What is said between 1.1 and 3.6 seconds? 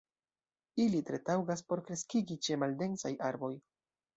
taŭgas por kreskigi ĉe maldensaj arboj.